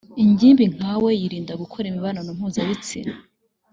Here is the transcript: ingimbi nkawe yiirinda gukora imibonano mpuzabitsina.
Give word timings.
ingimbi 0.23 0.63
nkawe 0.75 1.09
yiirinda 1.19 1.53
gukora 1.61 1.85
imibonano 1.87 2.29
mpuzabitsina. 2.37 3.13